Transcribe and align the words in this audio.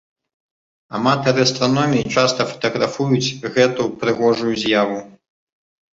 Аматары 0.99 1.39
астраноміі 1.49 2.09
часта 2.17 2.41
фатаграфуюць 2.53 3.35
гэту 3.59 3.83
прыгожую 4.03 4.53
з'яву. 4.63 4.99